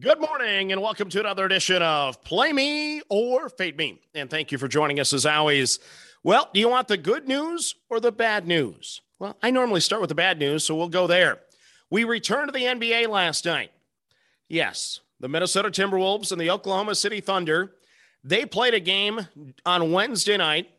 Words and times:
Good 0.00 0.20
morning 0.20 0.72
and 0.72 0.80
welcome 0.80 1.10
to 1.10 1.20
another 1.20 1.44
edition 1.44 1.82
of 1.82 2.24
Play 2.24 2.54
Me 2.54 3.02
or 3.10 3.50
Fade 3.50 3.76
Me. 3.76 4.00
And 4.14 4.30
thank 4.30 4.50
you 4.50 4.56
for 4.56 4.66
joining 4.66 4.98
us 4.98 5.12
as 5.12 5.26
always. 5.26 5.80
Well, 6.24 6.48
do 6.54 6.60
you 6.60 6.68
want 6.70 6.88
the 6.88 6.96
good 6.96 7.28
news 7.28 7.74
or 7.90 8.00
the 8.00 8.10
bad 8.10 8.46
news? 8.46 9.02
Well, 9.18 9.36
I 9.42 9.50
normally 9.50 9.80
start 9.80 10.00
with 10.00 10.08
the 10.08 10.14
bad 10.14 10.38
news, 10.38 10.64
so 10.64 10.74
we'll 10.74 10.88
go 10.88 11.06
there. 11.06 11.40
We 11.90 12.04
returned 12.04 12.48
to 12.48 12.58
the 12.58 12.64
NBA 12.64 13.06
last 13.08 13.44
night. 13.44 13.70
Yes, 14.48 15.00
the 15.20 15.28
Minnesota 15.28 15.68
Timberwolves 15.70 16.32
and 16.32 16.40
the 16.40 16.50
Oklahoma 16.50 16.94
City 16.94 17.20
Thunder. 17.20 17.74
They 18.24 18.46
played 18.46 18.72
a 18.72 18.80
game 18.80 19.28
on 19.66 19.92
Wednesday 19.92 20.38
night. 20.38 20.70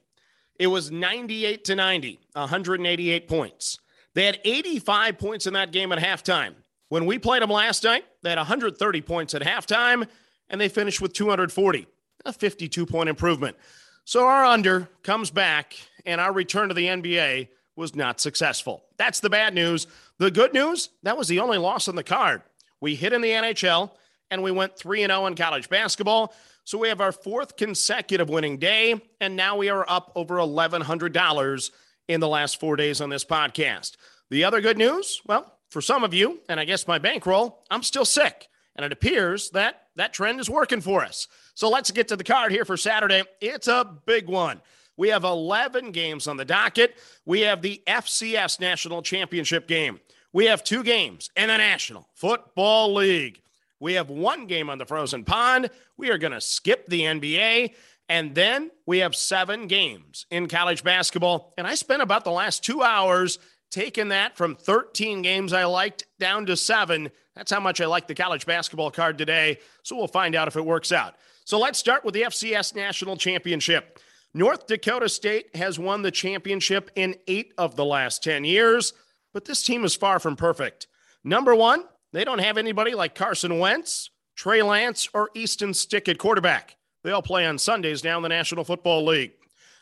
It 0.57 0.67
was 0.67 0.89
98 0.89 1.65
to 1.65 1.75
90, 1.75 2.19
188 2.33 3.27
points. 3.27 3.77
They 4.15 4.25
had 4.25 4.39
85 4.43 5.19
points 5.19 5.45
in 5.45 5.53
that 5.53 5.71
game 5.71 5.91
at 5.91 5.99
halftime. 5.99 6.55
When 6.89 7.05
we 7.05 7.19
played 7.19 7.43
them 7.43 7.51
last 7.51 7.83
night, 7.83 8.05
they 8.23 8.29
had 8.29 8.37
130 8.37 9.01
points 9.01 9.33
at 9.33 9.41
halftime, 9.41 10.07
and 10.49 10.59
they 10.59 10.69
finished 10.69 11.01
with 11.01 11.13
240, 11.13 11.87
a 12.25 12.33
52 12.33 12.85
point 12.85 13.09
improvement. 13.09 13.57
So 14.05 14.25
our 14.25 14.45
under 14.45 14.89
comes 15.03 15.29
back, 15.29 15.75
and 16.05 16.19
our 16.19 16.33
return 16.33 16.69
to 16.69 16.73
the 16.73 16.87
NBA 16.87 17.49
was 17.75 17.95
not 17.95 18.19
successful. 18.19 18.83
That's 18.97 19.19
the 19.19 19.29
bad 19.29 19.53
news. 19.53 19.87
The 20.19 20.31
good 20.31 20.53
news 20.53 20.89
that 21.03 21.17
was 21.17 21.27
the 21.27 21.39
only 21.39 21.57
loss 21.57 21.87
on 21.87 21.95
the 21.95 22.03
card. 22.03 22.41
We 22.81 22.95
hit 22.95 23.13
in 23.13 23.21
the 23.21 23.29
NHL, 23.29 23.91
and 24.29 24.43
we 24.43 24.51
went 24.51 24.77
3 24.77 25.05
0 25.05 25.25
in 25.27 25.35
college 25.35 25.69
basketball. 25.69 26.33
So 26.65 26.77
we 26.77 26.87
have 26.87 27.01
our 27.01 27.11
fourth 27.11 27.57
consecutive 27.57 28.29
winning 28.29 28.57
day, 28.57 29.01
and 29.19 29.35
now 29.35 29.57
we 29.57 29.69
are 29.69 29.85
up 29.89 30.11
over 30.15 30.35
$1,100 30.35 31.71
in 32.07 32.19
the 32.19 32.27
last 32.27 32.59
four 32.59 32.75
days 32.75 33.01
on 33.01 33.09
this 33.09 33.25
podcast. 33.25 33.97
The 34.29 34.43
other 34.45 34.61
good 34.61 34.77
news, 34.77 35.21
well, 35.25 35.57
for 35.73 35.81
some 35.81 36.03
of 36.03 36.13
you, 36.13 36.39
and 36.47 36.59
I 36.59 36.65
guess 36.65 36.87
my 36.87 36.99
bankroll, 36.99 37.59
I'm 37.69 37.83
still 37.83 38.05
sick. 38.05 38.47
And 38.75 38.85
it 38.85 38.91
appears 38.91 39.49
that 39.49 39.87
that 39.95 40.13
trend 40.13 40.39
is 40.39 40.49
working 40.49 40.81
for 40.81 41.03
us. 41.03 41.27
So 41.55 41.69
let's 41.69 41.91
get 41.91 42.07
to 42.07 42.15
the 42.15 42.23
card 42.23 42.51
here 42.51 42.63
for 42.63 42.77
Saturday. 42.77 43.23
It's 43.41 43.67
a 43.67 43.97
big 44.05 44.27
one. 44.27 44.61
We 44.97 45.09
have 45.09 45.23
11 45.23 45.91
games 45.91 46.27
on 46.27 46.37
the 46.37 46.45
docket. 46.45 46.95
We 47.25 47.41
have 47.41 47.61
the 47.61 47.81
FCS 47.87 48.59
National 48.59 49.01
Championship 49.01 49.67
game. 49.67 49.99
We 50.31 50.45
have 50.45 50.63
two 50.63 50.83
games 50.83 51.29
in 51.35 51.47
the 51.47 51.57
National 51.57 52.07
Football 52.13 52.93
League. 52.93 53.41
We 53.79 53.93
have 53.93 54.09
one 54.09 54.47
game 54.47 54.69
on 54.69 54.77
the 54.77 54.85
frozen 54.85 55.23
pond. 55.23 55.69
We 55.97 56.09
are 56.09 56.17
going 56.17 56.33
to 56.33 56.41
skip 56.41 56.87
the 56.87 57.01
NBA. 57.01 57.73
And 58.09 58.35
then 58.35 58.69
we 58.85 58.99
have 58.99 59.15
seven 59.15 59.67
games 59.67 60.25
in 60.29 60.47
college 60.47 60.83
basketball. 60.83 61.53
And 61.57 61.65
I 61.65 61.75
spent 61.75 62.01
about 62.01 62.23
the 62.23 62.31
last 62.31 62.63
two 62.63 62.83
hours 62.83 63.39
taken 63.73 64.09
that 64.09 64.37
from 64.37 64.55
13 64.55 65.23
games 65.23 65.51
I 65.51 65.65
liked 65.65 66.05
down 66.19 66.45
to 66.45 66.55
seven. 66.55 67.09
That's 67.35 67.51
how 67.51 67.59
much 67.59 67.81
I 67.81 67.87
like 67.87 68.07
the 68.07 68.13
college 68.13 68.45
basketball 68.45 68.91
card 68.91 69.17
today. 69.17 69.57
So 69.81 69.95
we'll 69.95 70.07
find 70.07 70.35
out 70.35 70.47
if 70.47 70.55
it 70.55 70.63
works 70.63 70.91
out. 70.91 71.15
So 71.43 71.59
let's 71.59 71.79
start 71.79 72.05
with 72.05 72.13
the 72.13 72.21
FCS 72.21 72.75
National 72.75 73.17
Championship. 73.17 73.99
North 74.33 74.67
Dakota 74.67 75.09
State 75.09 75.55
has 75.55 75.79
won 75.79 76.03
the 76.03 76.11
championship 76.11 76.91
in 76.95 77.15
eight 77.27 77.53
of 77.57 77.75
the 77.75 77.83
last 77.83 78.23
10 78.23 78.45
years, 78.45 78.93
but 79.33 79.45
this 79.45 79.63
team 79.63 79.83
is 79.83 79.95
far 79.95 80.19
from 80.19 80.35
perfect. 80.35 80.87
Number 81.23 81.55
one, 81.55 81.83
they 82.11 82.23
don't 82.23 82.39
have 82.39 82.57
anybody 82.57 82.93
like 82.93 83.15
Carson 83.15 83.57
Wentz, 83.57 84.11
Trey 84.35 84.61
Lance, 84.61 85.09
or 85.13 85.31
Easton 85.33 85.73
Stick 85.73 86.07
at 86.07 86.19
quarterback. 86.19 86.77
They 87.03 87.11
all 87.11 87.21
play 87.21 87.45
on 87.45 87.57
Sundays 87.57 88.03
now 88.03 88.17
in 88.17 88.23
the 88.23 88.29
National 88.29 88.63
Football 88.63 89.05
League. 89.05 89.33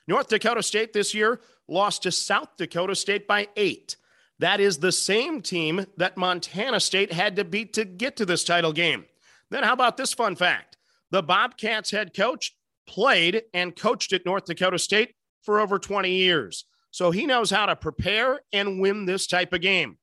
North 0.07 0.29
Dakota 0.29 0.63
State 0.63 0.93
this 0.93 1.13
year 1.13 1.39
lost 1.71 2.03
to 2.03 2.11
South 2.11 2.49
Dakota 2.57 2.95
State 2.95 3.27
by 3.27 3.47
eight. 3.55 3.95
That 4.39 4.59
is 4.59 4.77
the 4.77 4.91
same 4.91 5.41
team 5.41 5.85
that 5.97 6.17
Montana 6.17 6.79
State 6.79 7.13
had 7.13 7.35
to 7.37 7.43
beat 7.43 7.73
to 7.73 7.85
get 7.85 8.17
to 8.17 8.25
this 8.25 8.43
title 8.43 8.73
game. 8.73 9.05
Then, 9.49 9.63
how 9.63 9.73
about 9.73 9.97
this 9.97 10.13
fun 10.13 10.35
fact? 10.35 10.77
The 11.11 11.23
Bobcats 11.23 11.91
head 11.91 12.13
coach 12.15 12.55
played 12.87 13.43
and 13.53 13.75
coached 13.75 14.13
at 14.13 14.25
North 14.25 14.45
Dakota 14.45 14.79
State 14.79 15.13
for 15.43 15.59
over 15.59 15.79
20 15.79 16.11
years. 16.11 16.65
So 16.91 17.11
he 17.11 17.25
knows 17.25 17.49
how 17.49 17.67
to 17.67 17.75
prepare 17.75 18.41
and 18.51 18.81
win 18.81 19.05
this 19.05 19.27
type 19.27 19.53
of 19.53 19.61
game. 19.61 19.97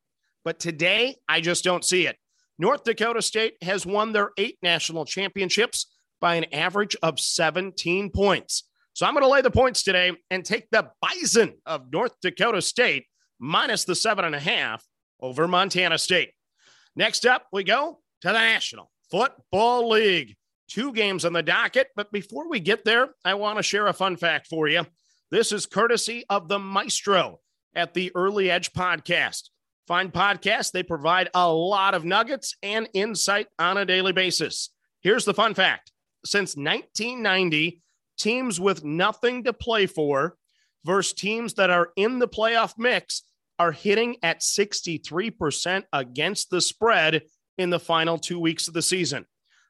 But 0.44 0.58
today, 0.58 1.16
I 1.28 1.40
just 1.40 1.64
don't 1.64 1.84
see 1.84 2.06
it. 2.06 2.16
North 2.58 2.84
Dakota 2.84 3.22
State 3.22 3.54
has 3.62 3.84
won 3.84 4.12
their 4.12 4.30
eight 4.38 4.58
national 4.62 5.04
championships 5.04 5.86
by 6.20 6.36
an 6.36 6.52
average 6.52 6.96
of 7.02 7.20
17 7.20 8.10
points. 8.10 8.64
So 8.98 9.06
I'm 9.06 9.14
going 9.14 9.22
to 9.22 9.30
lay 9.30 9.42
the 9.42 9.50
points 9.52 9.84
today 9.84 10.10
and 10.28 10.44
take 10.44 10.68
the 10.72 10.90
Bison 11.00 11.54
of 11.64 11.92
North 11.92 12.14
Dakota 12.20 12.60
State 12.60 13.06
minus 13.38 13.84
the 13.84 13.94
seven 13.94 14.24
and 14.24 14.34
a 14.34 14.40
half 14.40 14.84
over 15.20 15.46
Montana 15.46 15.98
State. 15.98 16.32
Next 16.96 17.24
up, 17.24 17.46
we 17.52 17.62
go 17.62 18.00
to 18.22 18.26
the 18.26 18.32
National 18.32 18.90
Football 19.08 19.90
League. 19.90 20.34
Two 20.66 20.92
games 20.92 21.24
on 21.24 21.32
the 21.32 21.44
docket, 21.44 21.86
but 21.94 22.10
before 22.10 22.50
we 22.50 22.58
get 22.58 22.84
there, 22.84 23.10
I 23.24 23.34
want 23.34 23.58
to 23.58 23.62
share 23.62 23.86
a 23.86 23.92
fun 23.92 24.16
fact 24.16 24.48
for 24.48 24.66
you. 24.66 24.84
This 25.30 25.52
is 25.52 25.64
courtesy 25.64 26.24
of 26.28 26.48
the 26.48 26.58
Maestro 26.58 27.38
at 27.76 27.94
the 27.94 28.10
Early 28.16 28.50
Edge 28.50 28.72
podcast. 28.72 29.50
Fine 29.86 30.10
podcast, 30.10 30.72
they 30.72 30.82
provide 30.82 31.30
a 31.34 31.48
lot 31.48 31.94
of 31.94 32.04
nuggets 32.04 32.56
and 32.64 32.88
insight 32.94 33.46
on 33.60 33.76
a 33.76 33.84
daily 33.84 34.12
basis. 34.12 34.70
Here's 35.02 35.24
the 35.24 35.34
fun 35.34 35.54
fact 35.54 35.92
since 36.24 36.56
1990, 36.56 37.80
teams 38.18 38.60
with 38.60 38.84
nothing 38.84 39.44
to 39.44 39.52
play 39.52 39.86
for 39.86 40.36
versus 40.84 41.12
teams 41.12 41.54
that 41.54 41.70
are 41.70 41.90
in 41.96 42.18
the 42.18 42.28
playoff 42.28 42.74
mix 42.76 43.22
are 43.58 43.72
hitting 43.72 44.16
at 44.22 44.40
63% 44.40 45.84
against 45.92 46.50
the 46.50 46.60
spread 46.60 47.22
in 47.56 47.70
the 47.70 47.80
final 47.80 48.18
two 48.18 48.38
weeks 48.38 48.68
of 48.68 48.74
the 48.74 48.82
season. 48.82 49.26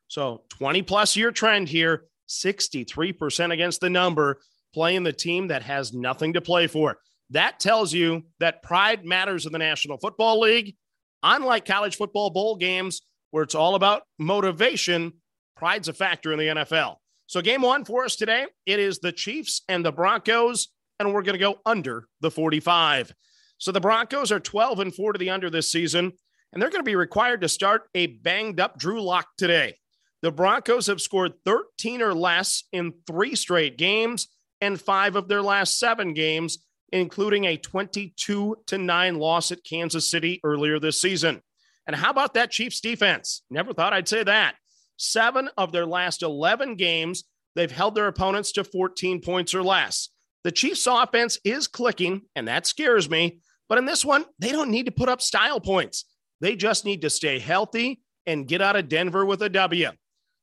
So 0.09 0.43
20 0.51 0.83
plus 0.83 1.17
year 1.17 1.33
trend 1.33 1.69
here, 1.69 2.05
63% 2.29 3.53
against 3.53 3.81
the 3.81 3.91
number, 3.91 4.41
playing 4.75 5.03
the 5.03 5.13
team 5.13 5.49
that 5.49 5.63
has 5.63 5.93
nothing 5.93 6.35
to 6.35 6.41
play 6.41 6.67
for. 6.67 6.99
That 7.31 7.61
tells 7.61 7.93
you 7.93 8.25
that 8.41 8.63
pride 8.63 9.05
matters 9.05 9.47
in 9.47 9.53
the 9.53 9.59
National 9.59 9.99
Football 9.99 10.41
League. 10.41 10.77
Unlike 11.23 11.65
college 11.65 11.97
football 11.97 12.31
bowl 12.31 12.57
games, 12.57 13.03
where 13.31 13.43
it's 13.43 13.55
all 13.55 13.75
about 13.75 14.03
motivation, 14.19 15.13
pride's 15.57 15.89
a 15.89 15.93
factor 15.93 16.33
in 16.33 16.39
the 16.39 16.47
NFL. 16.47 16.97
So, 17.29 17.43
game 17.43 17.61
one 17.61 17.85
for 17.85 18.07
us 18.07 18.17
today, 18.17 18.47
it 18.65 18.81
is 18.81 19.01
the 19.01 19.13
Chiefs 19.13 19.61
and 19.69 19.85
the 19.85 19.93
Broncos, 19.93 20.69
and 20.99 21.13
we're 21.13 21.21
going 21.21 21.35
to 21.35 21.39
go 21.39 21.59
under 21.67 22.09
the 22.23 22.31
45. 22.31 23.13
So, 23.59 23.71
the 23.71 23.83
Broncos 23.83 24.33
are 24.33 24.41
12 24.41 24.81
and 24.81 24.95
4 24.95 25.13
to 25.13 25.19
the 25.19 25.29
under 25.29 25.51
this 25.51 25.71
season, 25.71 26.13
and 26.51 26.63
they're 26.63 26.71
going 26.71 26.81
to 26.81 26.91
be 26.91 26.97
required 26.97 27.43
to 27.43 27.49
start 27.51 27.83
a 27.95 28.07
banged 28.07 28.61
up 28.61 28.79
Drew 28.79 29.03
Lock 29.03 29.29
today. 29.37 29.77
The 30.23 30.33
Broncos 30.33 30.87
have 30.87 31.03
scored 31.03 31.35
13 31.45 32.01
or 32.01 32.15
less 32.15 32.65
in 32.73 32.95
three 33.07 33.35
straight 33.35 33.77
games 33.77 34.29
and 34.63 34.81
five 34.81 35.15
of 35.15 35.29
their 35.29 35.43
last 35.43 35.79
seven 35.79 36.15
games, 36.15 36.65
including 36.93 37.45
a 37.45 37.59
22 37.59 38.57
to 38.69 38.79
9 38.79 39.19
loss 39.19 39.53
at 39.53 39.63
Kansas 39.65 40.11
City 40.11 40.41
earlier 40.43 40.81
this 40.81 40.99
season. 40.99 41.43
And 41.87 41.95
how 41.95 42.09
about 42.09 42.33
that 42.35 42.51
Chiefs 42.51 42.81
defense? 42.81 43.43
Never 43.51 43.75
thought 43.75 43.93
I'd 43.93 44.09
say 44.09 44.23
that. 44.23 44.55
Seven 44.99 45.49
of 45.57 45.73
their 45.73 45.87
last 45.87 46.23
11 46.23 46.75
games, 46.75 47.25
they've 47.55 47.71
held 47.71 47.95
their 47.95 48.09
opponents 48.09 48.53
to 48.53 48.65
14 48.65 49.23
points 49.23 49.55
or 49.55 49.63
less. 49.63 50.11
The 50.45 50.53
Chiefs' 50.53 50.87
offense 50.87 51.39
is 51.45 51.67
clicking, 51.67 52.23
and 52.35 52.49
that 52.49 52.67
scares 52.67 53.09
me. 53.09 53.41
But 53.69 53.79
in 53.79 53.87
this 53.87 54.05
one, 54.05 54.25
they 54.39 54.51
don't 54.51 54.71
need 54.71 54.87
to 54.87 54.93
put 54.93 55.09
up 55.09 55.23
style 55.23 55.61
points. 55.61 56.05
They 56.41 56.57
just 56.57 56.85
need 56.85 57.03
to 57.03 57.11
stay 57.11 57.39
healthy 57.39 58.01
and 58.27 58.47
get 58.47 58.61
out 58.61 58.77
of 58.77 58.89
Denver 58.89 59.25
with 59.25 59.43
a 59.43 59.49
W. 59.49 59.91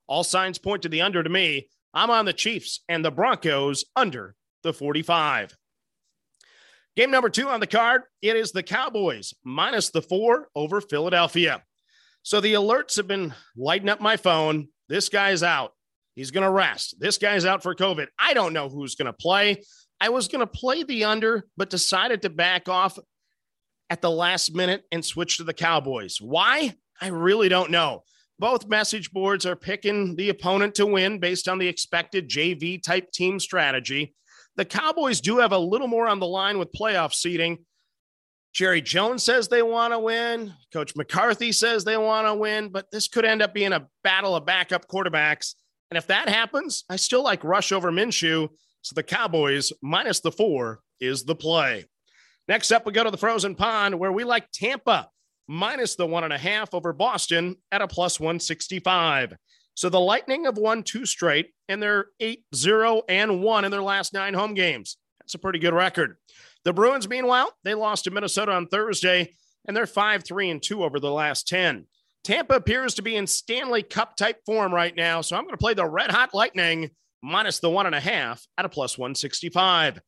All 0.08 0.24
signs 0.24 0.58
point 0.58 0.84
to 0.84 0.90
the 0.90 1.02
under 1.02 1.22
to 1.22 1.30
me. 1.30 1.70
I'm 1.94 2.10
on 2.10 2.26
the 2.26 2.34
Chiefs 2.34 2.82
and 2.90 3.04
the 3.04 3.12
Broncos 3.12 3.86
under 3.96 4.36
the 4.64 4.74
45. 4.74 5.56
Game 6.96 7.12
number 7.12 7.30
two 7.30 7.50
on 7.50 7.60
the 7.60 7.68
card, 7.68 8.04
it 8.22 8.36
is 8.36 8.52
the 8.52 8.64
Cowboys 8.64 9.34
minus 9.44 9.90
the 9.90 10.02
four 10.02 10.50
over 10.56 10.80
Philadelphia. 10.80 11.64
So 12.26 12.42
the 12.42 12.54
alerts 12.54 12.98
have 12.98 13.08
been 13.08 13.36
lighting 13.56 13.88
up 13.88 14.02
my 14.02 14.18
phone. 14.18 14.70
This 14.90 15.10
guy's 15.10 15.44
out. 15.44 15.74
He's 16.16 16.32
going 16.32 16.44
to 16.44 16.50
rest. 16.50 16.96
This 17.00 17.20
guy's 17.20 17.46
out 17.46 17.62
for 17.62 17.76
COVID. 17.76 18.08
I 18.18 18.34
don't 18.34 18.52
know 18.52 18.68
who's 18.68 18.96
going 18.96 19.06
to 19.06 19.14
play. 19.14 19.62
I 20.02 20.10
was 20.10 20.28
going 20.28 20.40
to 20.40 20.48
play 20.48 20.82
the 20.82 21.04
under, 21.04 21.46
but 21.56 21.70
decided 21.70 22.24
to 22.24 22.32
back 22.32 22.68
off 22.68 22.98
at 23.92 24.02
the 24.02 24.10
last 24.10 24.56
minute 24.56 24.86
and 24.92 25.06
switch 25.06 25.38
to 25.38 25.44
the 25.44 25.54
Cowboys. 25.54 26.18
Why? 26.20 26.74
I 27.00 27.10
really 27.10 27.48
don't 27.48 27.70
know. 27.70 28.02
Both 28.40 28.68
message 28.68 29.12
boards 29.12 29.46
are 29.46 29.56
picking 29.56 30.16
the 30.16 30.30
opponent 30.30 30.74
to 30.76 30.88
win 30.88 31.20
based 31.20 31.48
on 31.48 31.60
the 31.60 31.68
expected 31.68 32.28
JV 32.28 32.82
type 32.82 33.12
team 33.12 33.40
strategy. 33.40 34.16
The 34.56 34.66
Cowboys 34.66 35.22
do 35.22 35.38
have 35.38 35.52
a 35.52 35.60
little 35.60 35.88
more 35.88 36.08
on 36.08 36.20
the 36.20 36.26
line 36.26 36.58
with 36.58 36.74
playoff 36.74 37.14
seeding, 37.14 37.66
Jerry 38.56 38.82
Jones 38.82 39.22
says 39.22 39.50
they 39.50 39.62
want 39.62 39.92
to 39.92 40.00
win. 40.00 40.54
Coach 40.72 40.96
McCarthy 40.96 41.52
says 41.52 41.84
they 41.84 41.98
want 41.98 42.26
to 42.26 42.34
win, 42.34 42.70
but 42.70 42.90
this 42.90 43.10
could 43.10 43.26
end 43.26 43.42
up 43.42 43.54
being 43.54 43.74
a 43.74 43.86
battle 44.02 44.34
of 44.34 44.46
backup 44.46 44.88
quarterbacks. 44.88 45.56
And 45.92 45.98
if 45.98 46.08
that 46.08 46.30
happens, 46.30 46.86
I 46.90 46.96
still 46.96 47.22
like 47.22 47.44
Rush 47.44 47.74
over 47.74 47.92
Minshew. 47.92 48.48
So 48.82 48.94
the 48.94 49.04
Cowboys 49.04 49.74
minus 49.82 50.22
the 50.22 50.32
four 50.32 50.80
is 51.02 51.26
the 51.26 51.36
play. 51.36 51.84
Next 52.48 52.72
up, 52.72 52.86
we 52.86 52.94
go 52.94 53.04
to 53.04 53.12
the 53.12 53.18
frozen 53.18 53.56
pond 53.56 54.00
where 54.00 54.14
we 54.14 54.24
like 54.24 54.50
Tampa 54.54 55.10
minus 55.50 55.96
the 55.96 56.08
one 56.08 56.24
and 56.24 56.32
a 56.32 56.38
half 56.38 56.74
over 56.74 56.94
Boston 56.94 57.58
at 57.74 57.82
a 57.82 57.88
plus 57.88 58.22
165. 58.22 59.34
So 59.74 59.90
the 59.90 60.00
Lightning 60.00 60.46
have 60.46 60.58
won 60.58 60.84
two 60.84 61.06
straight, 61.06 61.52
and 61.68 61.84
they're 61.84 62.06
8 62.22 62.46
0 62.56 63.02
and 63.10 63.44
1 63.44 63.66
in 63.66 63.72
their 63.72 63.84
last 63.84 64.14
nine 64.14 64.34
home 64.34 64.54
games. 64.54 64.96
That's 65.20 65.34
a 65.34 65.40
pretty 65.40 65.60
good 65.60 65.74
record. 65.74 66.16
The 66.66 66.74
Bruins, 66.74 67.08
meanwhile, 67.08 67.54
they 67.64 67.76
lost 67.76 68.04
to 68.04 68.12
Minnesota 68.12 68.52
on 68.52 68.68
Thursday, 68.68 69.34
and 69.68 69.78
they're 69.78 69.86
5 69.86 70.24
3 70.24 70.50
and 70.50 70.62
2 70.62 70.84
over 70.84 71.00
the 71.00 71.12
last 71.12 71.48
10. 71.48 71.86
Tampa 72.24 72.56
appears 72.56 72.96
to 72.96 73.04
be 73.04 73.16
in 73.16 73.28
Stanley 73.28 73.84
Cup 73.84 74.18
type 74.18 74.40
form 74.48 74.74
right 74.74 74.96
now, 74.96 75.22
so 75.22 75.38
I'm 75.38 75.44
going 75.44 75.54
to 75.54 75.58
play 75.58 75.76
the 75.76 75.88
Red 75.88 76.10
Hot 76.10 76.34
Lightning 76.34 76.90
minus 77.22 77.60
the 77.60 77.70
one 77.70 77.86
and 77.86 77.94
a 77.94 78.00
half 78.00 78.44
at 78.58 78.66
a 78.66 78.70
plus 78.70 78.98
165. 78.98 80.00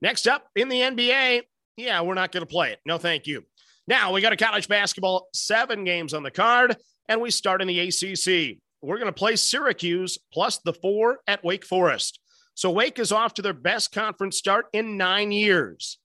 Next 0.00 0.28
up 0.28 0.46
in 0.54 0.68
the 0.68 0.80
NBA, 0.80 1.42
yeah, 1.76 2.00
we're 2.00 2.14
not 2.14 2.30
going 2.30 2.46
to 2.46 2.50
play 2.50 2.70
it. 2.70 2.78
No, 2.86 2.96
thank 2.96 3.26
you. 3.26 3.42
Now 3.88 4.12
we 4.12 4.20
got 4.20 4.32
a 4.32 4.36
college 4.36 4.68
basketball, 4.68 5.26
seven 5.34 5.82
games 5.82 6.14
on 6.14 6.22
the 6.22 6.30
card, 6.30 6.76
and 7.08 7.20
we 7.20 7.32
start 7.32 7.60
in 7.60 7.66
the 7.66 7.80
ACC. 7.80 8.58
We're 8.82 8.98
going 8.98 9.06
to 9.06 9.12
play 9.12 9.34
Syracuse 9.34 10.16
plus 10.32 10.58
the 10.58 10.74
four 10.74 11.18
at 11.26 11.42
Wake 11.42 11.64
Forest. 11.64 12.20
So 12.58 12.70
Wake 12.70 12.98
is 12.98 13.12
off 13.12 13.34
to 13.34 13.42
their 13.42 13.52
best 13.52 13.92
conference 13.92 14.36
start 14.36 14.66
in 14.72 14.96
nine 14.96 15.30
years. 15.30 15.98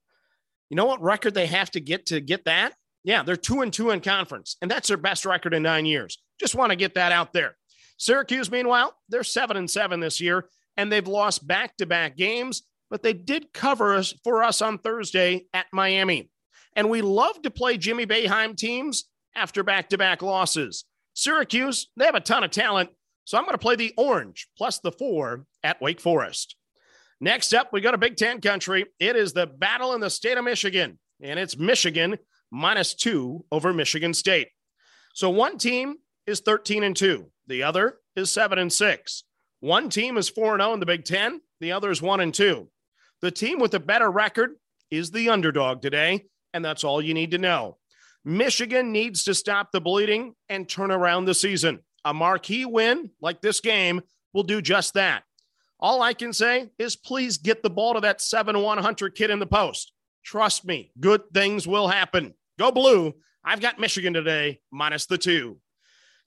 You 0.69 0.77
know 0.77 0.85
what 0.85 1.01
record 1.01 1.33
they 1.33 1.47
have 1.47 1.71
to 1.71 1.79
get 1.79 2.07
to 2.07 2.21
get 2.21 2.45
that? 2.45 2.73
Yeah, 3.03 3.23
they're 3.23 3.35
two 3.35 3.61
and 3.61 3.73
two 3.73 3.89
in 3.89 4.01
conference, 4.01 4.55
and 4.61 4.69
that's 4.69 4.87
their 4.87 4.97
best 4.97 5.25
record 5.25 5.53
in 5.53 5.63
nine 5.63 5.85
years. 5.85 6.21
Just 6.39 6.55
want 6.55 6.69
to 6.69 6.75
get 6.75 6.93
that 6.95 7.11
out 7.11 7.33
there. 7.33 7.57
Syracuse, 7.97 8.51
meanwhile, 8.51 8.95
they're 9.09 9.23
seven 9.23 9.57
and 9.57 9.69
seven 9.69 9.99
this 9.99 10.21
year, 10.21 10.45
and 10.77 10.91
they've 10.91 11.07
lost 11.07 11.45
back 11.45 11.75
to 11.77 11.85
back 11.85 12.15
games 12.15 12.63
but 12.93 13.01
they 13.01 13.13
did 13.13 13.51
cover 13.53 13.95
us 13.95 14.13
for 14.23 14.43
us 14.43 14.61
on 14.61 14.77
Thursday 14.77 15.47
at 15.51 15.65
Miami. 15.73 16.29
And 16.75 16.91
we 16.91 17.01
love 17.01 17.41
to 17.41 17.49
play 17.49 17.75
Jimmy 17.75 18.05
Boeheim 18.05 18.55
teams 18.55 19.05
after 19.35 19.63
back 19.63 19.89
to 19.89 19.97
back 19.97 20.21
losses. 20.21 20.85
Syracuse, 21.15 21.87
they 21.97 22.05
have 22.05 22.13
a 22.13 22.19
ton 22.19 22.43
of 22.43 22.51
talent. 22.51 22.91
So 23.25 23.37
I'm 23.37 23.45
going 23.45 23.53
to 23.53 23.59
play 23.59 23.75
the 23.75 23.93
orange 23.97 24.47
plus 24.57 24.79
the 24.79 24.91
four 24.91 25.45
at 25.63 25.81
Wake 25.81 26.01
Forest. 26.01 26.55
Next 27.21 27.53
up, 27.53 27.71
we 27.71 27.81
got 27.81 27.93
a 27.93 27.97
Big 27.97 28.17
Ten 28.17 28.41
country. 28.41 28.85
It 28.99 29.15
is 29.15 29.33
the 29.33 29.47
battle 29.47 29.93
in 29.93 30.01
the 30.01 30.09
state 30.09 30.37
of 30.37 30.43
Michigan, 30.43 30.99
and 31.21 31.39
it's 31.39 31.57
Michigan 31.57 32.17
minus 32.51 32.93
two 32.93 33.45
over 33.51 33.73
Michigan 33.73 34.13
State. 34.13 34.49
So 35.13 35.29
one 35.29 35.57
team 35.57 35.95
is 36.27 36.41
13 36.41 36.83
and 36.83 36.95
two, 36.95 37.31
the 37.47 37.63
other 37.63 37.99
is 38.15 38.31
seven 38.31 38.59
and 38.59 38.71
six. 38.71 39.23
One 39.63 39.87
team 39.87 40.17
is 40.17 40.27
4 40.27 40.55
and 40.55 40.61
0 40.61 40.73
in 40.73 40.81
the 40.81 40.85
Big 40.85 41.05
Ten, 41.05 41.39
the 41.61 41.71
other 41.71 41.89
is 41.89 42.01
1 42.01 42.19
and 42.19 42.33
2. 42.33 42.67
The 43.21 43.31
team 43.31 43.59
with 43.59 43.73
a 43.73 43.79
better 43.79 44.11
record 44.11 44.57
is 44.91 45.09
the 45.09 45.29
underdog 45.29 45.81
today, 45.81 46.25
and 46.53 46.65
that's 46.65 46.83
all 46.83 47.01
you 47.01 47.13
need 47.13 47.31
to 47.31 47.37
know. 47.37 47.77
Michigan 48.25 48.91
needs 48.91 49.23
to 49.23 49.33
stop 49.33 49.71
the 49.71 49.79
bleeding 49.79 50.35
and 50.49 50.67
turn 50.67 50.91
around 50.91 51.23
the 51.23 51.33
season. 51.33 51.79
A 52.05 52.13
marquee 52.13 52.65
win 52.65 53.11
like 53.21 53.41
this 53.41 53.59
game 53.59 54.01
will 54.33 54.43
do 54.43 54.61
just 54.61 54.95
that. 54.95 55.23
All 55.79 56.01
I 56.01 56.13
can 56.13 56.33
say 56.33 56.69
is 56.79 56.95
please 56.95 57.37
get 57.37 57.61
the 57.61 57.69
ball 57.69 57.93
to 57.95 58.01
that 58.01 58.21
7 58.21 58.57
1 58.57 58.77
Hunter 58.77 59.09
kid 59.09 59.29
in 59.29 59.39
the 59.39 59.45
post. 59.45 59.93
Trust 60.23 60.65
me, 60.65 60.91
good 60.99 61.21
things 61.33 61.67
will 61.67 61.87
happen. 61.87 62.33
Go 62.57 62.71
blue. 62.71 63.13
I've 63.43 63.59
got 63.59 63.79
Michigan 63.79 64.13
today, 64.13 64.61
minus 64.71 65.05
the 65.05 65.17
two. 65.17 65.59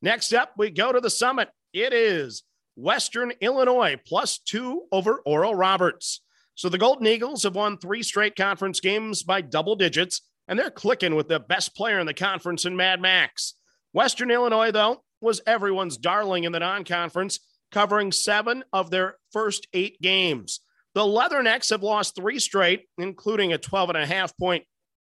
Next 0.02 0.34
up, 0.34 0.52
we 0.58 0.70
go 0.70 0.92
to 0.92 1.00
the 1.00 1.08
summit. 1.08 1.48
It 1.72 1.94
is 1.94 2.42
Western 2.76 3.32
Illinois 3.40 3.96
plus 4.06 4.38
two 4.38 4.82
over 4.92 5.20
Oral 5.24 5.54
Roberts. 5.54 6.20
So 6.54 6.68
the 6.68 6.78
Golden 6.78 7.06
Eagles 7.06 7.42
have 7.44 7.54
won 7.54 7.78
three 7.78 8.02
straight 8.02 8.36
conference 8.36 8.80
games 8.80 9.22
by 9.22 9.40
double 9.40 9.76
digits, 9.76 10.22
and 10.48 10.58
they're 10.58 10.70
clicking 10.70 11.14
with 11.14 11.28
the 11.28 11.40
best 11.40 11.74
player 11.74 11.98
in 11.98 12.06
the 12.06 12.14
conference 12.14 12.64
in 12.64 12.76
Mad 12.76 13.00
Max. 13.00 13.54
Western 13.92 14.30
Illinois, 14.30 14.70
though, 14.70 15.02
was 15.26 15.42
everyone's 15.46 15.98
darling 15.98 16.44
in 16.44 16.52
the 16.52 16.60
non 16.60 16.84
conference, 16.84 17.40
covering 17.72 18.12
seven 18.12 18.64
of 18.72 18.90
their 18.90 19.16
first 19.32 19.66
eight 19.74 20.00
games. 20.00 20.60
The 20.94 21.02
Leathernecks 21.02 21.70
have 21.70 21.82
lost 21.82 22.14
three 22.14 22.38
straight, 22.38 22.86
including 22.96 23.52
a 23.52 23.58
12 23.58 23.90
and 23.90 23.98
a 23.98 24.06
half 24.06 24.34
point 24.38 24.64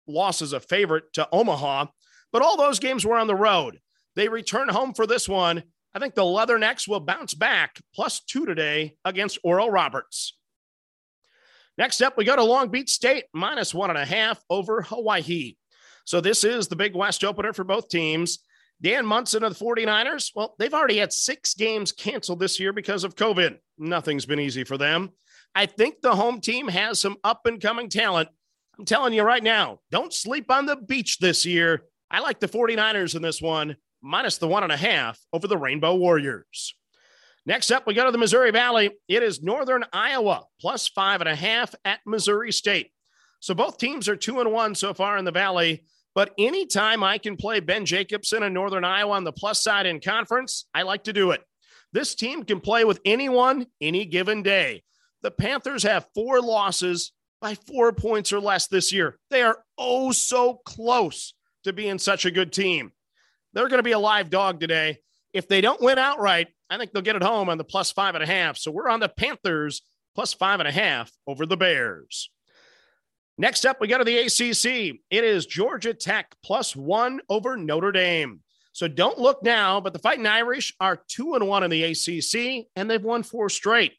loss 0.07 0.41
as 0.41 0.53
a 0.53 0.59
favorite 0.59 1.13
to 1.13 1.27
Omaha, 1.31 1.85
but 2.31 2.41
all 2.41 2.57
those 2.57 2.79
games 2.79 3.05
were 3.05 3.17
on 3.17 3.27
the 3.27 3.35
road. 3.35 3.79
They 4.15 4.29
return 4.29 4.69
home 4.69 4.93
for 4.93 5.05
this 5.05 5.29
one. 5.29 5.63
I 5.93 5.99
think 5.99 6.15
the 6.15 6.23
Leathernecks 6.23 6.87
will 6.87 7.01
bounce 7.01 7.33
back 7.33 7.79
plus 7.93 8.21
two 8.21 8.45
today 8.45 8.95
against 9.03 9.37
Oral 9.43 9.69
Roberts. 9.69 10.37
Next 11.77 12.01
up, 12.01 12.17
we 12.17 12.23
go 12.23 12.35
to 12.35 12.43
Long 12.43 12.69
Beach 12.69 12.89
State, 12.89 13.25
minus 13.33 13.73
one 13.73 13.89
and 13.89 13.99
a 13.99 14.05
half 14.05 14.41
over 14.49 14.81
Hawaii. 14.81 15.55
So 16.05 16.21
this 16.21 16.43
is 16.43 16.67
the 16.67 16.75
big 16.75 16.95
West 16.95 17.23
opener 17.23 17.51
for 17.51 17.63
both 17.63 17.89
teams. 17.89 18.39
Dan 18.81 19.05
Monson 19.05 19.43
of 19.43 19.57
the 19.57 19.65
49ers, 19.65 20.31
well, 20.35 20.55
they've 20.59 20.73
already 20.73 20.97
had 20.97 21.13
six 21.13 21.53
games 21.53 21.91
canceled 21.91 22.39
this 22.39 22.59
year 22.59 22.73
because 22.73 23.03
of 23.03 23.15
COVID. 23.15 23.57
Nothing's 23.77 24.25
been 24.25 24.39
easy 24.39 24.63
for 24.63 24.77
them. 24.77 25.11
I 25.53 25.65
think 25.65 26.01
the 26.01 26.15
home 26.15 26.41
team 26.41 26.67
has 26.67 26.99
some 26.99 27.17
up 27.23 27.45
and 27.45 27.61
coming 27.61 27.89
talent. 27.89 28.29
I'm 28.77 28.85
telling 28.85 29.13
you 29.13 29.23
right 29.23 29.43
now, 29.43 29.79
don't 29.91 30.13
sleep 30.13 30.51
on 30.51 30.65
the 30.65 30.75
beach 30.75 31.19
this 31.19 31.45
year. 31.45 31.83
I 32.11 32.19
like 32.19 32.39
the 32.39 32.47
49ers 32.47 33.15
in 33.15 33.21
this 33.21 33.41
one, 33.41 33.77
minus 34.01 34.37
the 34.37 34.47
one 34.47 34.63
and 34.63 34.71
a 34.71 34.77
half 34.77 35.17
over 35.31 35.47
the 35.47 35.57
Rainbow 35.57 35.95
Warriors. 35.95 36.75
Next 37.45 37.71
up, 37.71 37.87
we 37.87 37.93
go 37.93 38.05
to 38.05 38.11
the 38.11 38.17
Missouri 38.17 38.51
Valley. 38.51 38.91
It 39.07 39.23
is 39.23 39.41
Northern 39.41 39.85
Iowa 39.93 40.43
plus 40.59 40.87
five 40.87 41.21
and 41.21 41.29
a 41.29 41.35
half 41.35 41.73
at 41.85 41.99
Missouri 42.05 42.51
State. 42.51 42.91
So 43.39 43.53
both 43.53 43.77
teams 43.77 44.09
are 44.09 44.15
two 44.15 44.39
and 44.39 44.51
one 44.51 44.75
so 44.75 44.93
far 44.93 45.17
in 45.17 45.25
the 45.25 45.31
Valley. 45.31 45.85
But 46.15 46.33
anytime 46.39 47.03
I 47.03 47.17
can 47.17 47.35
play 47.35 47.59
Ben 47.59 47.85
Jacobson 47.85 48.41
and 48.41 48.53
Northern 48.53 48.85
Iowa 48.85 49.11
on 49.11 49.25
the 49.25 49.33
plus 49.33 49.61
side 49.61 49.85
in 49.85 49.99
conference, 49.99 50.65
I 50.73 50.83
like 50.83 51.03
to 51.03 51.13
do 51.13 51.31
it. 51.31 51.43
This 51.91 52.15
team 52.15 52.43
can 52.43 52.61
play 52.61 52.85
with 52.85 53.01
anyone 53.05 53.67
any 53.81 54.05
given 54.05 54.41
day. 54.41 54.83
The 55.21 55.31
Panthers 55.31 55.83
have 55.83 56.07
four 56.15 56.41
losses 56.41 57.11
by 57.41 57.55
four 57.55 57.91
points 57.91 58.31
or 58.31 58.39
less 58.39 58.67
this 58.67 58.93
year. 58.93 59.17
They 59.29 59.41
are 59.41 59.59
oh 59.77 60.11
so 60.13 60.61
close 60.65 61.33
to 61.65 61.73
being 61.73 61.99
such 61.99 62.25
a 62.25 62.31
good 62.31 62.53
team. 62.53 62.91
They're 63.53 63.67
going 63.67 63.79
to 63.79 63.83
be 63.83 63.91
a 63.91 63.99
live 63.99 64.29
dog 64.29 64.59
today. 64.59 64.99
If 65.33 65.47
they 65.47 65.61
don't 65.61 65.81
win 65.81 65.97
outright, 65.97 66.47
I 66.69 66.77
think 66.77 66.91
they'll 66.91 67.01
get 67.01 67.15
it 67.17 67.23
home 67.23 67.49
on 67.49 67.57
the 67.57 67.63
plus 67.63 67.91
five 67.91 68.15
and 68.15 68.23
a 68.23 68.27
half. 68.27 68.57
So 68.57 68.71
we're 68.71 68.89
on 68.89 68.99
the 69.01 69.09
Panthers 69.09 69.81
plus 70.15 70.33
five 70.33 70.59
and 70.59 70.67
a 70.67 70.71
half 70.71 71.11
over 71.27 71.45
the 71.45 71.57
Bears. 71.57 72.29
Next 73.37 73.65
up, 73.65 73.81
we 73.81 73.87
go 73.87 73.97
to 73.97 74.03
the 74.03 74.19
ACC. 74.19 74.99
It 75.09 75.23
is 75.23 75.45
Georgia 75.45 75.93
Tech 75.93 76.35
plus 76.43 76.75
one 76.75 77.19
over 77.29 77.57
Notre 77.57 77.91
Dame. 77.91 78.41
So 78.71 78.87
don't 78.87 79.19
look 79.19 79.43
now, 79.43 79.81
but 79.81 79.93
the 79.93 79.99
Fighting 79.99 80.27
Irish 80.27 80.73
are 80.79 81.01
two 81.07 81.35
and 81.35 81.47
one 81.47 81.63
in 81.63 81.69
the 81.69 81.83
ACC, 81.83 82.67
and 82.75 82.89
they've 82.89 83.03
won 83.03 83.23
four 83.23 83.49
straight. 83.49 83.93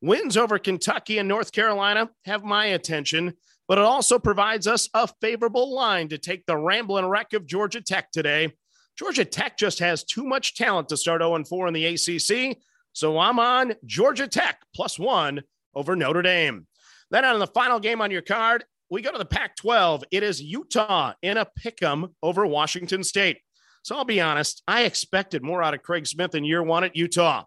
Wins 0.00 0.36
over 0.36 0.58
Kentucky 0.58 1.18
and 1.18 1.28
North 1.28 1.52
Carolina 1.52 2.10
have 2.24 2.44
my 2.44 2.66
attention, 2.66 3.34
but 3.66 3.78
it 3.78 3.84
also 3.84 4.18
provides 4.18 4.66
us 4.66 4.88
a 4.94 5.08
favorable 5.20 5.74
line 5.74 6.08
to 6.08 6.18
take 6.18 6.46
the 6.46 6.56
rambling 6.56 7.06
wreck 7.06 7.32
of 7.32 7.46
Georgia 7.46 7.80
Tech 7.80 8.10
today 8.10 8.52
Georgia 8.96 9.24
Tech 9.24 9.56
just 9.56 9.80
has 9.80 10.04
too 10.04 10.24
much 10.24 10.54
talent 10.54 10.88
to 10.88 10.96
start 10.96 11.20
0 11.20 11.44
4 11.44 11.68
in 11.68 11.74
the 11.74 11.86
ACC. 11.86 12.58
So 12.92 13.18
I'm 13.18 13.38
on 13.38 13.74
Georgia 13.84 14.28
Tech 14.28 14.60
plus 14.74 14.98
one 14.98 15.42
over 15.74 15.96
Notre 15.96 16.22
Dame. 16.22 16.66
Then 17.10 17.24
on 17.24 17.38
the 17.38 17.46
final 17.46 17.80
game 17.80 18.00
on 18.00 18.10
your 18.10 18.22
card, 18.22 18.64
we 18.90 19.02
go 19.02 19.12
to 19.12 19.18
the 19.18 19.24
Pac 19.24 19.56
12. 19.56 20.04
It 20.10 20.22
is 20.22 20.42
Utah 20.42 21.14
in 21.22 21.36
a 21.36 21.46
pick 21.56 21.82
'em 21.82 22.14
over 22.22 22.46
Washington 22.46 23.02
State. 23.02 23.40
So 23.82 23.96
I'll 23.96 24.04
be 24.04 24.20
honest, 24.20 24.62
I 24.66 24.84
expected 24.84 25.42
more 25.42 25.62
out 25.62 25.74
of 25.74 25.82
Craig 25.82 26.06
Smith 26.06 26.34
in 26.34 26.44
year 26.44 26.62
one 26.62 26.84
at 26.84 26.96
Utah. 26.96 27.44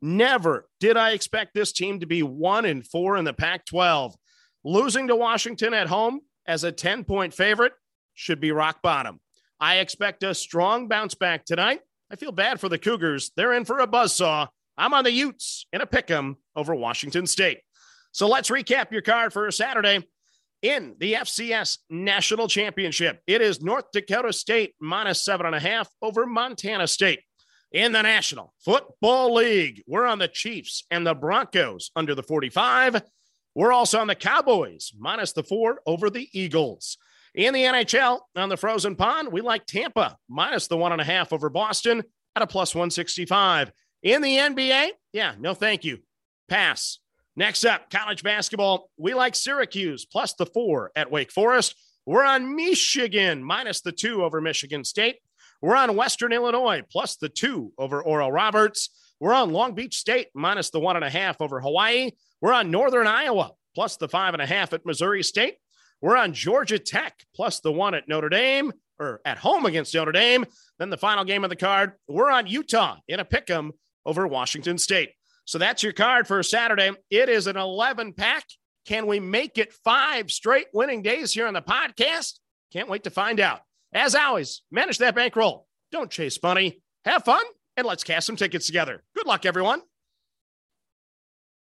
Never 0.00 0.68
did 0.80 0.96
I 0.96 1.12
expect 1.12 1.54
this 1.54 1.72
team 1.72 2.00
to 2.00 2.06
be 2.06 2.22
one 2.22 2.64
and 2.64 2.86
four 2.86 3.16
in 3.16 3.24
the 3.24 3.32
Pac 3.32 3.64
12. 3.66 4.14
Losing 4.64 5.08
to 5.08 5.16
Washington 5.16 5.74
at 5.74 5.88
home 5.88 6.20
as 6.46 6.64
a 6.64 6.72
10 6.72 7.04
point 7.04 7.34
favorite 7.34 7.72
should 8.14 8.40
be 8.40 8.52
rock 8.52 8.82
bottom. 8.82 9.20
I 9.60 9.78
expect 9.78 10.22
a 10.22 10.34
strong 10.34 10.88
bounce 10.88 11.14
back 11.14 11.44
tonight. 11.44 11.80
I 12.10 12.16
feel 12.16 12.32
bad 12.32 12.60
for 12.60 12.68
the 12.68 12.78
Cougars. 12.78 13.32
They're 13.36 13.52
in 13.52 13.64
for 13.64 13.80
a 13.80 13.86
buzzsaw. 13.86 14.48
I'm 14.76 14.94
on 14.94 15.04
the 15.04 15.12
Utes 15.12 15.66
in 15.72 15.80
a 15.80 15.86
pick 15.86 16.10
'em 16.10 16.36
over 16.54 16.74
Washington 16.74 17.26
State. 17.26 17.60
So 18.12 18.28
let's 18.28 18.50
recap 18.50 18.90
your 18.90 19.02
card 19.02 19.32
for 19.32 19.50
Saturday 19.50 20.06
in 20.62 20.96
the 20.98 21.14
FCS 21.14 21.78
National 21.88 22.48
Championship. 22.48 23.20
It 23.26 23.40
is 23.40 23.62
North 23.62 23.86
Dakota 23.92 24.32
State 24.32 24.74
minus 24.80 25.24
seven 25.24 25.46
and 25.46 25.54
a 25.54 25.60
half 25.60 25.88
over 26.02 26.26
Montana 26.26 26.86
State. 26.86 27.20
In 27.70 27.92
the 27.92 28.00
National 28.00 28.54
Football 28.64 29.34
League, 29.34 29.82
we're 29.86 30.06
on 30.06 30.18
the 30.18 30.28
Chiefs 30.28 30.84
and 30.90 31.06
the 31.06 31.14
Broncos 31.14 31.90
under 31.94 32.14
the 32.14 32.22
45. 32.22 33.02
We're 33.54 33.72
also 33.72 33.98
on 33.98 34.06
the 34.06 34.14
Cowboys 34.14 34.92
minus 34.98 35.32
the 35.32 35.42
four 35.42 35.80
over 35.84 36.08
the 36.08 36.28
Eagles. 36.32 36.96
In 37.34 37.52
the 37.52 37.64
NHL, 37.64 38.20
on 38.36 38.48
the 38.48 38.56
frozen 38.56 38.96
pond, 38.96 39.30
we 39.30 39.42
like 39.42 39.66
Tampa 39.66 40.16
minus 40.28 40.66
the 40.66 40.78
one 40.78 40.92
and 40.92 41.00
a 41.00 41.04
half 41.04 41.32
over 41.32 41.50
Boston 41.50 42.02
at 42.34 42.42
a 42.42 42.46
plus 42.46 42.74
165. 42.74 43.70
In 44.02 44.22
the 44.22 44.36
NBA, 44.36 44.90
yeah, 45.12 45.34
no 45.38 45.52
thank 45.54 45.84
you. 45.84 45.98
Pass. 46.48 47.00
Next 47.38 47.64
up, 47.64 47.88
college 47.88 48.24
basketball. 48.24 48.90
We 48.96 49.14
like 49.14 49.36
Syracuse 49.36 50.04
plus 50.04 50.34
the 50.34 50.44
four 50.44 50.90
at 50.96 51.12
Wake 51.12 51.30
Forest. 51.30 51.76
We're 52.04 52.24
on 52.24 52.56
Michigan 52.56 53.44
minus 53.44 53.80
the 53.80 53.92
two 53.92 54.24
over 54.24 54.40
Michigan 54.40 54.82
State. 54.82 55.18
We're 55.62 55.76
on 55.76 55.94
Western 55.94 56.32
Illinois 56.32 56.82
plus 56.90 57.14
the 57.14 57.28
two 57.28 57.72
over 57.78 58.02
Oral 58.02 58.32
Roberts. 58.32 58.90
We're 59.20 59.34
on 59.34 59.52
Long 59.52 59.76
Beach 59.76 59.98
State 59.98 60.26
minus 60.34 60.70
the 60.70 60.80
one 60.80 60.96
and 60.96 61.04
a 61.04 61.10
half 61.10 61.40
over 61.40 61.60
Hawaii. 61.60 62.10
We're 62.40 62.52
on 62.52 62.72
Northern 62.72 63.06
Iowa 63.06 63.52
plus 63.72 63.96
the 63.96 64.08
five 64.08 64.34
and 64.34 64.42
a 64.42 64.46
half 64.46 64.72
at 64.72 64.84
Missouri 64.84 65.22
State. 65.22 65.58
We're 66.00 66.16
on 66.16 66.32
Georgia 66.32 66.80
Tech 66.80 67.22
plus 67.36 67.60
the 67.60 67.70
one 67.70 67.94
at 67.94 68.08
Notre 68.08 68.30
Dame 68.30 68.72
or 68.98 69.20
at 69.24 69.38
home 69.38 69.64
against 69.64 69.94
Notre 69.94 70.10
Dame. 70.10 70.44
Then 70.80 70.90
the 70.90 70.96
final 70.96 71.22
game 71.24 71.44
of 71.44 71.50
the 71.50 71.56
card, 71.56 71.92
we're 72.08 72.32
on 72.32 72.48
Utah 72.48 72.96
in 73.06 73.20
a 73.20 73.24
pick 73.24 73.48
'em 73.48 73.74
over 74.04 74.26
Washington 74.26 74.76
State. 74.76 75.10
So 75.48 75.56
that's 75.56 75.82
your 75.82 75.94
card 75.94 76.28
for 76.28 76.42
Saturday. 76.42 76.90
It 77.08 77.30
is 77.30 77.46
an 77.46 77.56
11 77.56 78.12
pack. 78.12 78.44
Can 78.84 79.06
we 79.06 79.18
make 79.18 79.56
it 79.56 79.72
five 79.72 80.30
straight 80.30 80.66
winning 80.74 81.00
days 81.00 81.32
here 81.32 81.46
on 81.46 81.54
the 81.54 81.62
podcast? 81.62 82.34
Can't 82.70 82.90
wait 82.90 83.04
to 83.04 83.10
find 83.10 83.40
out. 83.40 83.60
As 83.94 84.14
always, 84.14 84.60
manage 84.70 84.98
that 84.98 85.14
bankroll. 85.14 85.66
Don't 85.90 86.10
chase 86.10 86.38
money. 86.42 86.82
Have 87.06 87.24
fun, 87.24 87.42
and 87.78 87.86
let's 87.86 88.04
cast 88.04 88.26
some 88.26 88.36
tickets 88.36 88.66
together. 88.66 89.02
Good 89.16 89.26
luck, 89.26 89.46
everyone. 89.46 89.80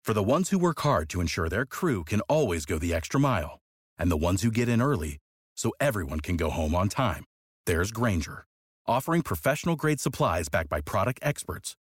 For 0.02 0.14
the 0.14 0.24
ones 0.24 0.50
who 0.50 0.60
work 0.60 0.80
hard 0.80 1.10
to 1.10 1.20
ensure 1.20 1.50
their 1.50 1.66
crew 1.66 2.06
can 2.06 2.22
always 2.30 2.66
go 2.66 2.80
the 2.80 2.94
extra 2.94 3.20
mile, 3.20 3.60
and 3.98 4.10
the 4.10 4.16
ones 4.16 4.44
who 4.44 4.50
get 4.50 4.70
in 4.70 4.82
early 4.82 5.18
so 5.58 5.74
everyone 5.82 6.22
can 6.22 6.38
go 6.38 6.50
home 6.50 6.74
on 6.74 6.88
time, 6.88 7.26
there's 7.66 7.92
Grainger, 7.92 8.46
offering 8.88 9.24
professional 9.24 9.76
grade 9.76 10.00
supplies 10.00 10.48
backed 10.48 10.70
by 10.70 10.80
product 10.80 11.20
experts 11.22 11.76